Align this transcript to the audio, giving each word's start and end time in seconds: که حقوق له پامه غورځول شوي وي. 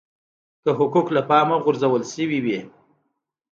که 0.63 0.69
حقوق 0.79 1.07
له 1.15 1.21
پامه 1.29 1.57
غورځول 1.63 2.03
شوي 2.13 2.39
وي. 2.45 2.59